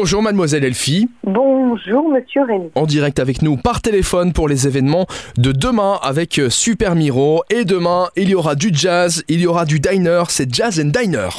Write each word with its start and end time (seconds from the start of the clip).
Bonjour 0.00 0.22
mademoiselle 0.22 0.62
Elfie. 0.62 1.08
Bonjour 1.24 2.08
monsieur 2.08 2.44
Rémi. 2.44 2.70
En 2.76 2.86
direct 2.86 3.18
avec 3.18 3.42
nous 3.42 3.56
par 3.56 3.82
téléphone 3.82 4.32
pour 4.32 4.46
les 4.46 4.68
événements 4.68 5.06
de 5.36 5.50
demain 5.50 5.98
avec 6.04 6.38
euh, 6.38 6.50
Super 6.50 6.94
Miro. 6.94 7.42
Et 7.50 7.64
demain, 7.64 8.06
il 8.14 8.28
y 8.28 8.36
aura 8.36 8.54
du 8.54 8.68
jazz, 8.72 9.24
il 9.26 9.40
y 9.40 9.48
aura 9.48 9.64
du 9.64 9.80
diner, 9.80 10.22
c'est 10.28 10.54
Jazz 10.54 10.78
and 10.78 10.92
Diner. 10.96 11.30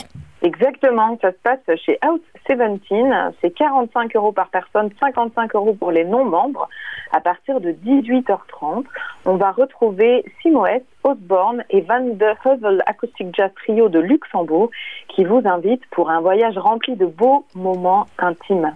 Exactement, 0.42 1.18
ça 1.22 1.32
se 1.32 1.38
passe 1.42 1.78
chez 1.86 1.98
Out 2.06 2.22
17. 2.50 3.36
C'est 3.42 3.52
45 3.52 4.16
euros 4.18 4.34
par 4.34 4.50
personne, 4.50 4.90
55 5.00 5.56
euros 5.56 5.74
pour 5.74 5.92
les 5.92 6.04
non-membres. 6.04 6.68
À 7.12 7.22
partir 7.22 7.60
de 7.60 7.72
18h30, 7.72 8.86
on 9.26 9.36
va 9.36 9.52
retrouver 9.52 10.24
Simoes, 10.42 10.84
Osborne 11.04 11.64
et 11.70 11.82
Van 11.82 12.02
de 12.02 12.26
Heuvel 12.46 12.84
Acoustic 12.86 13.36
Jazz 13.36 13.52
Trio 13.56 13.90
de 13.90 14.00
Luxembourg 14.00 14.70
qui 15.08 15.24
vous 15.24 15.42
invitent 15.46 15.86
pour 15.92 16.10
un 16.10 16.22
voyage 16.22 16.58
rempli 16.58 16.96
de 16.96 17.06
beaux 17.06 17.46
moments 17.56 18.06
intimes. 18.20 18.76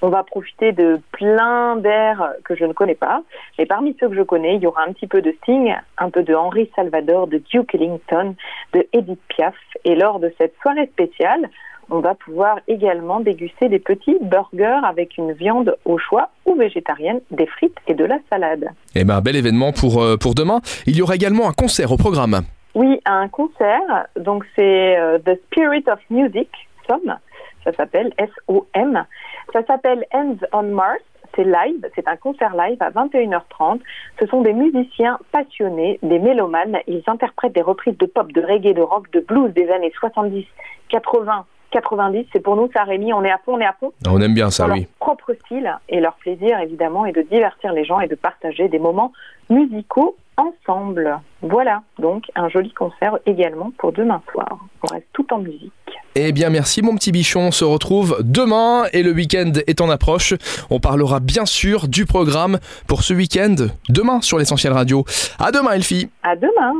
On 0.00 0.08
va 0.08 0.22
profiter 0.22 0.72
de 0.72 1.00
plein 1.12 1.76
d'airs 1.76 2.32
que 2.44 2.54
je 2.54 2.64
ne 2.64 2.72
connais 2.72 2.94
pas. 2.94 3.22
Mais 3.58 3.66
parmi 3.66 3.96
ceux 3.98 4.08
que 4.08 4.14
je 4.14 4.22
connais, 4.22 4.56
il 4.56 4.62
y 4.62 4.66
aura 4.66 4.82
un 4.82 4.92
petit 4.92 5.06
peu 5.06 5.22
de 5.22 5.32
Sting, 5.42 5.74
un 5.98 6.10
peu 6.10 6.22
de 6.22 6.34
Henry 6.34 6.70
Salvador, 6.76 7.26
de 7.26 7.38
Duke 7.38 7.74
Ellington, 7.74 8.34
de 8.72 8.86
Edith 8.92 9.20
Piaf. 9.28 9.54
Et 9.84 9.96
lors 9.96 10.20
de 10.20 10.32
cette 10.38 10.54
soirée 10.62 10.86
spéciale, 10.86 11.48
on 11.90 12.00
va 12.00 12.14
pouvoir 12.14 12.58
également 12.68 13.20
déguster 13.20 13.68
des 13.68 13.78
petits 13.78 14.16
burgers 14.20 14.80
avec 14.84 15.16
une 15.16 15.32
viande 15.32 15.76
au 15.84 15.98
choix 15.98 16.30
ou 16.46 16.54
végétarienne, 16.54 17.20
des 17.30 17.46
frites 17.46 17.78
et 17.86 17.94
de 17.94 18.04
la 18.04 18.18
salade. 18.30 18.68
Eh 18.94 19.04
ben, 19.04 19.20
bel 19.20 19.36
événement 19.36 19.72
pour, 19.72 20.02
euh, 20.02 20.16
pour 20.16 20.34
demain. 20.34 20.60
Il 20.86 20.96
y 20.96 21.02
aura 21.02 21.14
également 21.14 21.48
un 21.48 21.52
concert 21.52 21.92
au 21.92 21.96
programme. 21.96 22.42
Oui, 22.74 23.00
un 23.06 23.28
concert. 23.28 24.06
Donc 24.18 24.44
c'est 24.54 24.98
euh, 24.98 25.18
The 25.18 25.38
Spirit 25.46 25.84
of 25.88 25.98
Music, 26.10 26.48
SOM. 26.86 27.16
Ça 27.64 27.72
s'appelle 27.72 28.12
S-O-M. 28.18 29.04
Ça 29.52 29.64
s'appelle 29.66 30.04
Ends 30.12 30.36
on 30.52 30.62
Mars. 30.62 31.00
C'est 31.36 31.44
live, 31.44 31.88
c'est 31.94 32.08
un 32.08 32.16
concert 32.16 32.56
live 32.56 32.78
à 32.80 32.90
21h30. 32.90 33.80
Ce 34.18 34.26
sont 34.26 34.40
des 34.40 34.54
musiciens 34.54 35.18
passionnés, 35.30 35.98
des 36.02 36.18
mélomanes. 36.18 36.78
Ils 36.88 37.02
interprètent 37.06 37.52
des 37.52 37.62
reprises 37.62 37.96
de 37.98 38.06
pop, 38.06 38.32
de 38.32 38.40
reggae, 38.40 38.74
de 38.74 38.80
rock, 38.80 39.10
de 39.12 39.20
blues 39.20 39.52
des 39.52 39.68
années 39.70 39.92
70, 40.00 40.46
80, 40.88 41.44
90. 41.70 42.26
C'est 42.32 42.40
pour 42.40 42.56
nous, 42.56 42.70
ça, 42.72 42.84
Rémi, 42.84 43.12
on 43.12 43.24
est 43.24 43.30
à 43.30 43.38
fond, 43.38 43.54
on 43.54 43.60
est 43.60 43.66
à 43.66 43.74
fond. 43.78 43.92
On 44.06 44.20
aime 44.20 44.34
bien 44.34 44.50
ça, 44.50 44.68
oui. 44.68 44.80
leur 44.80 44.88
propre 44.98 45.34
style 45.44 45.70
et 45.88 46.00
leur 46.00 46.14
plaisir, 46.14 46.58
évidemment, 46.60 47.06
est 47.06 47.12
de 47.12 47.22
divertir 47.22 47.72
les 47.72 47.84
gens 47.84 48.00
et 48.00 48.08
de 48.08 48.14
partager 48.14 48.68
des 48.68 48.78
moments 48.78 49.12
musicaux 49.50 50.16
ensemble. 50.38 51.18
Voilà, 51.42 51.82
donc 51.98 52.24
un 52.34 52.48
joli 52.48 52.72
concert 52.72 53.18
également 53.26 53.72
pour 53.78 53.92
demain 53.92 54.22
soir. 54.30 54.58
On 54.82 54.86
reste 54.86 55.06
tout 55.12 55.26
en 55.32 55.38
musique. 55.38 55.72
Eh 56.14 56.32
bien, 56.32 56.50
merci 56.50 56.82
mon 56.82 56.94
petit 56.94 57.12
bichon. 57.12 57.48
On 57.48 57.50
se 57.50 57.64
retrouve 57.64 58.18
demain 58.22 58.84
et 58.92 59.02
le 59.02 59.12
week-end 59.12 59.52
est 59.66 59.80
en 59.80 59.90
approche. 59.90 60.34
On 60.70 60.80
parlera 60.80 61.20
bien 61.20 61.44
sûr 61.44 61.88
du 61.88 62.06
programme 62.06 62.58
pour 62.86 63.02
ce 63.02 63.14
week-end 63.14 63.54
demain 63.88 64.20
sur 64.20 64.38
l'essentiel 64.38 64.72
radio. 64.72 65.04
À 65.38 65.52
demain, 65.52 65.72
Elfie. 65.72 66.08
À 66.22 66.36
demain 66.36 66.74